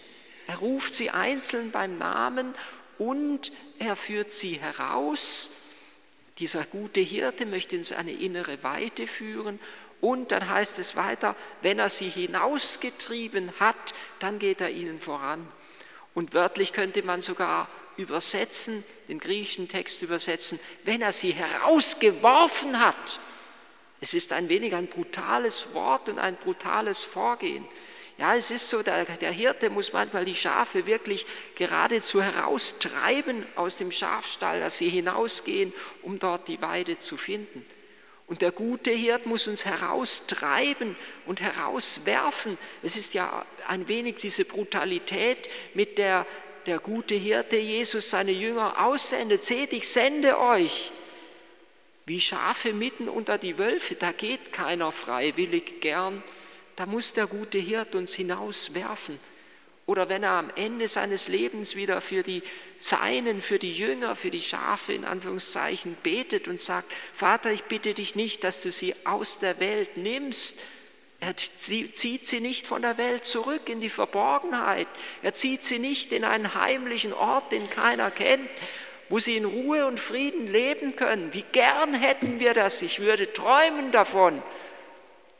Er 0.47 0.57
ruft 0.57 0.93
sie 0.93 1.09
einzeln 1.09 1.71
beim 1.71 1.97
Namen 1.97 2.55
und 2.97 3.51
er 3.79 3.95
führt 3.95 4.31
sie 4.31 4.53
heraus. 4.53 5.51
Dieser 6.39 6.63
gute 6.63 7.01
Hirte 7.01 7.45
möchte 7.45 7.75
uns 7.75 7.91
eine 7.91 8.13
innere 8.13 8.63
Weite 8.63 9.07
führen 9.07 9.59
und 9.99 10.31
dann 10.31 10.49
heißt 10.49 10.79
es 10.79 10.95
weiter, 10.95 11.35
wenn 11.61 11.79
er 11.79 11.89
sie 11.89 12.09
hinausgetrieben 12.09 13.51
hat, 13.59 13.93
dann 14.19 14.39
geht 14.39 14.61
er 14.61 14.69
ihnen 14.69 14.99
voran. 15.01 15.47
Und 16.13 16.33
wörtlich 16.33 16.73
könnte 16.73 17.03
man 17.03 17.21
sogar 17.21 17.67
übersetzen, 17.97 18.83
den 19.07 19.19
griechischen 19.19 19.67
Text 19.67 20.01
übersetzen, 20.01 20.59
wenn 20.83 21.01
er 21.01 21.11
sie 21.11 21.31
herausgeworfen 21.31 22.79
hat. 22.79 23.19
Es 23.99 24.13
ist 24.13 24.31
ein 24.31 24.49
wenig 24.49 24.75
ein 24.75 24.87
brutales 24.87 25.73
Wort 25.73 26.09
und 26.09 26.19
ein 26.19 26.35
brutales 26.35 27.03
Vorgehen. 27.03 27.65
Ja, 28.17 28.35
es 28.35 28.49
ist 28.49 28.69
so, 28.69 28.81
der, 28.81 29.05
der 29.05 29.31
Hirte 29.31 29.69
muss 29.69 29.93
manchmal 29.93 30.25
die 30.25 30.35
Schafe 30.35 30.87
wirklich 30.87 31.25
geradezu 31.55 32.21
heraustreiben 32.21 33.45
aus 33.55 33.77
dem 33.77 33.91
Schafstall, 33.91 34.59
dass 34.59 34.79
sie 34.79 34.89
hinausgehen, 34.89 35.71
um 36.01 36.17
dort 36.17 36.47
die 36.47 36.61
Weide 36.61 36.97
zu 36.97 37.15
finden. 37.15 37.63
Und 38.25 38.41
der 38.41 38.51
gute 38.51 38.91
Hirt 38.91 39.25
muss 39.25 39.47
uns 39.47 39.65
heraustreiben 39.65 40.97
und 41.27 41.41
herauswerfen. 41.41 42.57
Es 42.81 42.97
ist 42.97 43.13
ja 43.13 43.45
ein 43.67 43.87
wenig 43.87 44.17
diese 44.17 44.45
Brutalität, 44.45 45.47
mit 45.75 45.97
der 45.97 46.25
der 46.67 46.79
gute 46.79 47.15
Hirte 47.15 47.57
Jesus 47.57 48.09
seine 48.09 48.31
Jünger 48.31 48.85
aussendet. 48.85 49.43
Seht, 49.43 49.73
ich 49.73 49.87
sende 49.87 50.39
euch 50.39 50.91
wie 52.05 52.21
Schafe 52.21 52.73
mitten 52.73 53.09
unter 53.09 53.37
die 53.37 53.57
Wölfe. 53.57 53.95
Da 53.95 54.11
geht 54.11 54.53
keiner 54.53 54.91
freiwillig 54.91 55.81
gern. 55.81 56.23
Da 56.75 56.85
muss 56.85 57.13
der 57.13 57.27
gute 57.27 57.57
Hirt 57.57 57.95
uns 57.95 58.13
hinauswerfen. 58.13 59.19
Oder 59.87 60.09
wenn 60.09 60.23
er 60.23 60.31
am 60.31 60.51
Ende 60.55 60.89
seines 60.89 61.29
Lebens 61.29 61.77
wieder 61.77 62.01
für 62.01 62.21
die 62.21 62.43
Seinen, 62.77 63.41
für 63.41 63.57
die 63.57 63.71
Jünger, 63.71 64.17
für 64.17 64.29
die 64.29 64.41
Schafe 64.41 64.91
in 64.91 65.05
Anführungszeichen 65.05 65.95
betet 66.03 66.49
und 66.49 66.59
sagt, 66.59 66.91
Vater, 67.15 67.51
ich 67.51 67.63
bitte 67.63 67.93
dich 67.93 68.13
nicht, 68.13 68.43
dass 68.43 68.61
du 68.61 68.71
sie 68.71 68.93
aus 69.05 69.39
der 69.39 69.61
Welt 69.61 69.95
nimmst, 69.95 70.59
er 71.19 71.35
zieht 71.35 72.27
sie 72.27 72.39
nicht 72.39 72.67
von 72.67 72.83
der 72.83 72.97
Welt 72.97 73.25
zurück 73.25 73.69
in 73.69 73.81
die 73.81 73.89
Verborgenheit. 73.89 74.87
Er 75.23 75.33
zieht 75.33 75.63
sie 75.63 75.79
nicht 75.79 76.13
in 76.13 76.23
einen 76.23 76.53
heimlichen 76.53 77.11
Ort, 77.11 77.51
den 77.51 77.69
keiner 77.69 78.11
kennt, 78.11 78.49
wo 79.09 79.17
sie 79.17 79.37
in 79.37 79.45
Ruhe 79.45 79.87
und 79.87 79.99
Frieden 79.99 80.47
leben 80.47 80.95
können. 80.95 81.33
Wie 81.33 81.45
gern 81.51 81.95
hätten 81.95 82.39
wir 82.39 82.53
das. 82.53 82.83
Ich 82.83 82.99
würde 82.99 83.33
träumen 83.33 83.91
davon. 83.91 84.43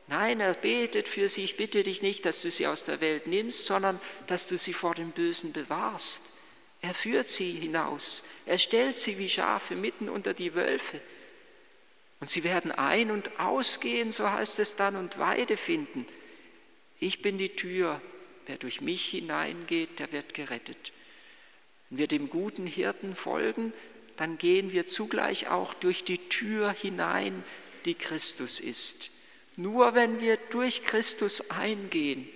Nein, 0.07 0.39
er 0.39 0.53
betet 0.53 1.07
für 1.07 1.27
sie. 1.27 1.43
Ich 1.43 1.57
bitte 1.57 1.84
dich 1.84 2.01
nicht, 2.01 2.25
dass 2.25 2.41
du 2.41 2.50
sie 2.50 2.65
aus 2.65 2.84
der 2.84 3.00
Welt 3.00 3.27
nimmst, 3.27 3.65
sondern 3.65 4.00
dass 4.25 4.48
du 4.48 4.57
sie 4.57 4.74
vor 4.74 4.96
dem 4.96 5.12
Bösen 5.12 5.53
bewahrst. 5.53 6.24
Er 6.81 6.93
führt 6.93 7.29
sie 7.29 7.51
hinaus. 7.51 8.24
Er 8.46 8.57
stellt 8.57 8.98
sie 8.98 9.19
wie 9.19 9.29
Schafe 9.29 9.75
mitten 9.75 10.10
unter 10.10 10.34
die 10.34 10.55
Wölfe. 10.55 11.01
Und 12.19 12.29
sie 12.29 12.43
werden 12.43 12.71
ein- 12.71 13.12
und 13.12 13.39
ausgehen, 13.39 14.12
so 14.12 14.29
heißt 14.29 14.59
es 14.59 14.75
dann, 14.75 14.95
und 14.95 15.19
Weide 15.19 15.57
finden. 15.57 16.05
Ich 17.00 17.21
bin 17.21 17.38
die 17.38 17.55
Tür. 17.55 18.01
Wer 18.47 18.57
durch 18.57 18.81
mich 18.81 19.05
hineingeht, 19.07 20.00
der 20.00 20.12
wird 20.12 20.33
gerettet. 20.33 20.93
Wenn 21.89 22.00
wir 22.00 22.07
dem 22.07 22.29
guten 22.29 22.65
Hirten 22.65 23.15
folgen, 23.15 23.74
dann 24.15 24.38
gehen 24.38 24.71
wir 24.71 24.88
zugleich 24.88 25.50
auch 25.50 25.74
durch 25.74 26.03
die 26.03 26.17
Tür 26.29 26.71
hinein, 26.71 27.43
die 27.86 27.93
Christus 27.93 28.59
ist. 28.59 29.12
Nur 29.57 29.95
wenn 29.95 30.21
wir 30.21 30.38
durch 30.38 30.83
Christus 30.83 31.51
eingehen, 31.51 32.27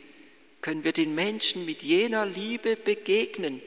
können 0.62 0.84
wir 0.84 0.94
den 0.94 1.16
Menschen 1.16 1.66
mit 1.66 1.82
jener 1.82 2.26
Liebe 2.26 2.76
begegnen, 2.76 3.62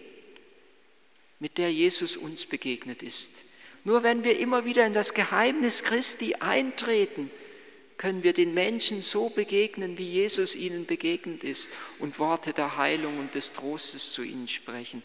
mit 1.40 1.58
der 1.58 1.72
Jesus 1.72 2.16
uns 2.16 2.46
begegnet 2.46 3.02
ist. 3.02 3.44
Nur 3.84 4.02
wenn 4.02 4.24
wir 4.24 4.38
immer 4.38 4.64
wieder 4.64 4.86
in 4.86 4.94
das 4.94 5.14
Geheimnis 5.14 5.84
Christi 5.84 6.36
eintreten, 6.40 7.30
können 7.98 8.22
wir 8.22 8.32
den 8.32 8.54
Menschen 8.54 9.02
so 9.02 9.28
begegnen, 9.28 9.98
wie 9.98 10.10
Jesus 10.10 10.56
ihnen 10.56 10.86
begegnet 10.86 11.44
ist 11.44 11.70
und 11.98 12.18
Worte 12.18 12.52
der 12.52 12.76
Heilung 12.76 13.18
und 13.18 13.34
des 13.34 13.52
Trostes 13.52 14.12
zu 14.12 14.22
ihnen 14.22 14.48
sprechen. 14.48 15.02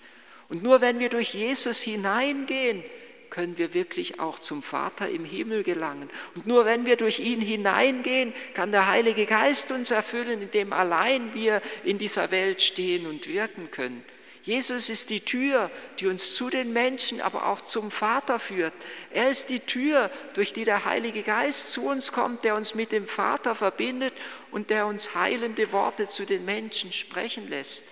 Und 0.47 0.63
nur 0.63 0.81
wenn 0.81 0.99
wir 0.99 1.09
durch 1.09 1.33
Jesus 1.33 1.81
hineingehen, 1.81 2.83
können 3.29 3.57
wir 3.59 3.75
wirklich 3.75 4.19
auch 4.19 4.39
zum 4.39 4.63
Vater 4.63 5.07
im 5.07 5.23
Himmel 5.23 5.63
gelangen. 5.63 6.09
Und 6.35 6.47
nur 6.47 6.65
wenn 6.65 6.87
wir 6.87 6.95
durch 6.95 7.19
ihn 7.19 7.41
hineingehen, 7.41 8.33
kann 8.53 8.71
der 8.71 8.87
Heilige 8.87 9.25
Geist 9.25 9.71
uns 9.71 9.91
erfüllen, 9.91 10.41
indem 10.41 10.73
allein 10.73 11.33
wir 11.35 11.61
in 11.83 11.99
dieser 11.99 12.31
Welt 12.31 12.61
stehen 12.61 13.05
und 13.05 13.27
wirken 13.27 13.69
können. 13.69 14.03
Jesus 14.49 14.89
ist 14.89 15.11
die 15.11 15.19
Tür, 15.19 15.69
die 15.99 16.07
uns 16.07 16.33
zu 16.33 16.49
den 16.49 16.73
Menschen, 16.73 17.21
aber 17.21 17.45
auch 17.45 17.61
zum 17.61 17.91
Vater 17.91 18.39
führt. 18.39 18.73
Er 19.11 19.29
ist 19.29 19.51
die 19.51 19.59
Tür, 19.59 20.09
durch 20.33 20.53
die 20.53 20.65
der 20.65 20.85
Heilige 20.85 21.21
Geist 21.21 21.71
zu 21.71 21.85
uns 21.85 22.11
kommt, 22.11 22.43
der 22.43 22.55
uns 22.55 22.73
mit 22.73 22.91
dem 22.91 23.07
Vater 23.07 23.53
verbindet 23.53 24.11
und 24.49 24.71
der 24.71 24.87
uns 24.87 25.13
heilende 25.13 25.71
Worte 25.71 26.07
zu 26.07 26.25
den 26.25 26.45
Menschen 26.45 26.91
sprechen 26.91 27.47
lässt. 27.47 27.85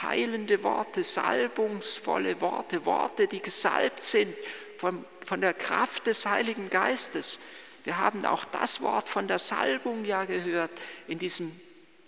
Heilende 0.00 0.62
Worte, 0.62 1.02
salbungsvolle 1.02 2.40
Worte, 2.40 2.86
Worte, 2.86 3.26
die 3.26 3.40
gesalbt 3.40 4.02
sind 4.02 4.34
von, 4.78 5.04
von 5.26 5.42
der 5.42 5.52
Kraft 5.52 6.06
des 6.06 6.24
Heiligen 6.24 6.70
Geistes. 6.70 7.38
Wir 7.84 7.98
haben 7.98 8.24
auch 8.24 8.46
das 8.46 8.80
Wort 8.80 9.10
von 9.10 9.28
der 9.28 9.38
Salbung 9.38 10.06
ja 10.06 10.24
gehört 10.24 10.70
in 11.06 11.18
diesem 11.18 11.52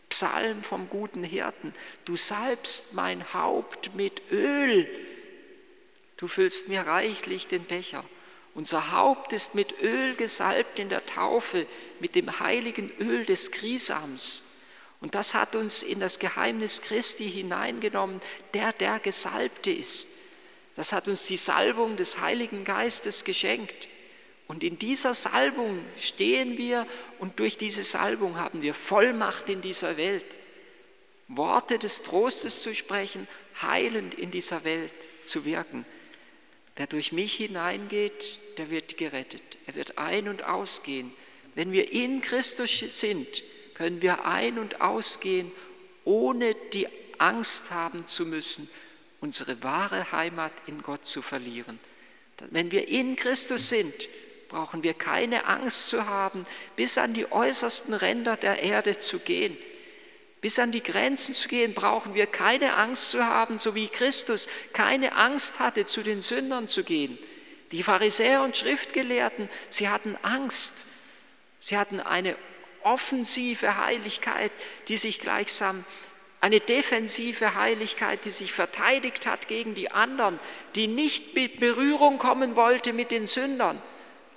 Psalm 0.08 0.62
vom 0.62 0.88
guten 0.88 1.24
Hirten. 1.24 1.74
Du 2.04 2.16
salbst 2.16 2.94
mein 2.94 3.32
Haupt 3.34 3.94
mit 3.94 4.22
Öl. 4.30 4.88
Du 6.16 6.28
füllst 6.28 6.68
mir 6.68 6.82
reichlich 6.82 7.48
den 7.48 7.64
Becher. 7.64 8.04
Unser 8.54 8.90
Haupt 8.92 9.32
ist 9.32 9.54
mit 9.54 9.80
Öl 9.82 10.16
gesalbt 10.16 10.78
in 10.78 10.88
der 10.88 11.06
Taufe, 11.06 11.66
mit 12.00 12.14
dem 12.14 12.40
heiligen 12.40 12.90
Öl 12.98 13.24
des 13.24 13.52
Grisams. 13.52 14.44
Und 15.00 15.14
das 15.14 15.34
hat 15.34 15.54
uns 15.54 15.82
in 15.82 16.00
das 16.00 16.18
Geheimnis 16.18 16.82
Christi 16.82 17.30
hineingenommen, 17.30 18.20
der 18.54 18.72
der 18.72 18.98
Gesalbte 18.98 19.70
ist. 19.70 20.08
Das 20.74 20.92
hat 20.92 21.08
uns 21.08 21.26
die 21.26 21.36
Salbung 21.36 21.96
des 21.96 22.20
Heiligen 22.20 22.64
Geistes 22.64 23.24
geschenkt. 23.24 23.88
Und 24.48 24.64
in 24.64 24.78
dieser 24.78 25.12
Salbung 25.12 25.78
stehen 25.98 26.56
wir 26.56 26.86
und 27.18 27.38
durch 27.38 27.58
diese 27.58 27.82
Salbung 27.82 28.36
haben 28.36 28.62
wir 28.62 28.74
Vollmacht 28.74 29.48
in 29.50 29.60
dieser 29.60 29.96
Welt, 29.98 30.24
Worte 31.28 31.78
des 31.78 32.02
Trostes 32.02 32.62
zu 32.62 32.74
sprechen, 32.74 33.28
heilend 33.60 34.14
in 34.14 34.30
dieser 34.30 34.64
Welt 34.64 34.92
zu 35.22 35.44
wirken. 35.44 35.84
Wer 36.76 36.86
durch 36.86 37.12
mich 37.12 37.34
hineingeht, 37.34 38.38
der 38.56 38.70
wird 38.70 38.96
gerettet. 38.96 39.58
Er 39.66 39.74
wird 39.74 39.98
ein- 39.98 40.28
und 40.28 40.44
ausgehen. 40.44 41.12
Wenn 41.54 41.72
wir 41.72 41.92
in 41.92 42.22
Christus 42.22 42.78
sind, 42.78 43.42
können 43.74 44.00
wir 44.00 44.24
ein- 44.24 44.58
und 44.58 44.80
ausgehen, 44.80 45.52
ohne 46.04 46.54
die 46.72 46.88
Angst 47.18 47.70
haben 47.70 48.06
zu 48.06 48.24
müssen, 48.24 48.70
unsere 49.20 49.62
wahre 49.62 50.10
Heimat 50.12 50.52
in 50.66 50.80
Gott 50.80 51.04
zu 51.04 51.20
verlieren. 51.20 51.78
Wenn 52.50 52.70
wir 52.70 52.88
in 52.88 53.16
Christus 53.16 53.68
sind, 53.68 54.08
brauchen 54.48 54.82
wir 54.82 54.94
keine 54.94 55.46
Angst 55.46 55.88
zu 55.88 56.06
haben, 56.06 56.44
bis 56.76 56.98
an 56.98 57.14
die 57.14 57.30
äußersten 57.30 57.94
Ränder 57.94 58.36
der 58.36 58.62
Erde 58.62 58.98
zu 58.98 59.18
gehen. 59.18 59.56
Bis 60.40 60.58
an 60.58 60.72
die 60.72 60.82
Grenzen 60.82 61.34
zu 61.34 61.48
gehen, 61.48 61.74
brauchen 61.74 62.14
wir 62.14 62.26
keine 62.26 62.74
Angst 62.74 63.10
zu 63.10 63.26
haben, 63.26 63.58
so 63.58 63.74
wie 63.74 63.88
Christus 63.88 64.48
keine 64.72 65.16
Angst 65.16 65.58
hatte, 65.58 65.84
zu 65.84 66.02
den 66.02 66.22
Sündern 66.22 66.68
zu 66.68 66.84
gehen. 66.84 67.18
Die 67.72 67.82
Pharisäer 67.82 68.42
und 68.42 68.56
Schriftgelehrten, 68.56 69.48
sie 69.68 69.88
hatten 69.88 70.16
Angst. 70.22 70.86
Sie 71.58 71.76
hatten 71.76 72.00
eine 72.00 72.36
offensive 72.82 73.84
Heiligkeit, 73.84 74.52
die 74.86 74.96
sich 74.96 75.20
gleichsam 75.20 75.84
eine 76.40 76.60
defensive 76.60 77.56
Heiligkeit, 77.56 78.24
die 78.24 78.30
sich 78.30 78.52
verteidigt 78.52 79.26
hat 79.26 79.48
gegen 79.48 79.74
die 79.74 79.90
anderen, 79.90 80.38
die 80.76 80.86
nicht 80.86 81.34
mit 81.34 81.58
Berührung 81.58 82.18
kommen 82.18 82.54
wollte 82.54 82.92
mit 82.92 83.10
den 83.10 83.26
Sündern. 83.26 83.82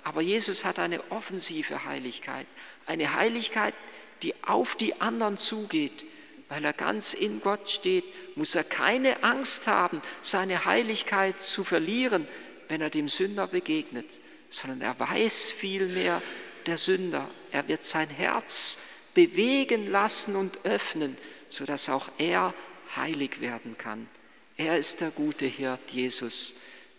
Aber 0.04 0.20
Jesus 0.20 0.64
hat 0.64 0.78
eine 0.78 1.10
offensive 1.10 1.84
Heiligkeit, 1.84 2.46
eine 2.86 3.14
Heiligkeit, 3.14 3.74
die 4.22 4.34
auf 4.44 4.74
die 4.74 5.00
anderen 5.00 5.36
zugeht. 5.36 6.04
Weil 6.48 6.64
er 6.64 6.72
ganz 6.72 7.14
in 7.14 7.40
Gott 7.40 7.70
steht, 7.70 8.04
muss 8.36 8.54
er 8.54 8.64
keine 8.64 9.22
Angst 9.22 9.66
haben, 9.66 10.02
seine 10.20 10.64
Heiligkeit 10.64 11.40
zu 11.40 11.64
verlieren, 11.64 12.26
wenn 12.68 12.80
er 12.80 12.90
dem 12.90 13.08
Sünder 13.08 13.46
begegnet, 13.46 14.20
sondern 14.48 14.82
er 14.82 14.98
weiß 14.98 15.50
vielmehr, 15.50 16.20
der 16.66 16.78
Sünder, 16.78 17.28
er 17.50 17.66
wird 17.68 17.84
sein 17.84 18.08
Herz 18.08 18.78
bewegen 19.14 19.90
lassen 19.90 20.36
und 20.36 20.64
öffnen, 20.64 21.16
sodass 21.48 21.88
auch 21.88 22.08
er 22.18 22.54
heilig 22.94 23.40
werden 23.40 23.76
kann. 23.78 24.08
Er 24.56 24.78
ist 24.78 25.00
der 25.00 25.10
gute 25.10 25.46
Hirt 25.46 25.90
Jesus, 25.90 26.56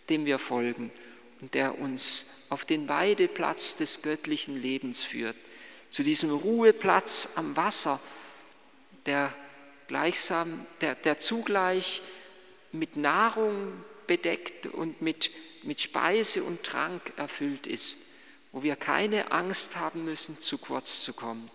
dem 0.10 0.26
wir 0.26 0.40
folgen 0.40 0.92
und 1.44 1.56
der 1.56 1.78
uns 1.78 2.46
auf 2.48 2.64
den 2.64 2.88
Weideplatz 2.88 3.76
des 3.76 4.02
göttlichen 4.02 4.56
Lebens 4.56 5.04
führt, 5.04 5.36
zu 5.90 6.02
diesem 6.02 6.32
Ruheplatz 6.32 7.32
am 7.36 7.58
Wasser, 7.58 8.00
der 9.06 9.34
gleichsam, 9.90 10.66
der, 10.80 10.96
der 10.96 11.18
zugleich 11.18 12.02
mit 12.72 12.96
Nahrung 12.96 13.74
bedeckt 14.08 14.68
und 14.68 15.02
mit, 15.02 15.32
mit 15.64 15.82
Speise 15.82 16.44
und 16.44 16.64
Trank 16.64 17.02
erfüllt 17.18 17.68
ist, 17.68 18.00
wo 18.54 18.64
wir 18.64 18.78
keine 18.78 19.34
Angst 19.34 19.76
haben 19.76 20.06
müssen, 20.06 20.40
zu 20.40 20.58
kurz 20.58 21.04
zu 21.04 21.12
kommen. 21.12 21.52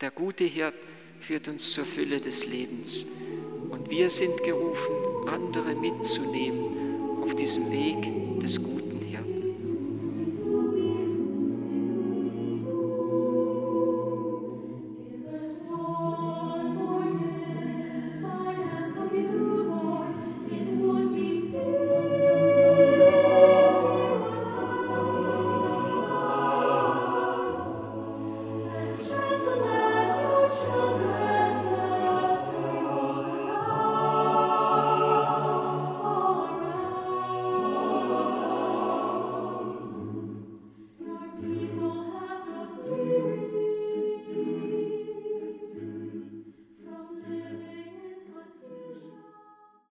Der 0.00 0.10
gute 0.10 0.42
Hirt 0.42 0.74
führt 1.20 1.46
uns 1.46 1.70
zur 1.70 1.84
Fülle 1.84 2.20
des 2.20 2.46
Lebens. 2.46 3.06
Und 3.70 3.90
wir 3.90 4.10
sind 4.10 4.42
gerufen, 4.42 5.28
andere 5.28 5.76
mitzunehmen 5.76 7.22
auf 7.22 7.36
diesem 7.36 7.70
Weg 7.70 8.40
des 8.40 8.60
Guten. 8.60 8.79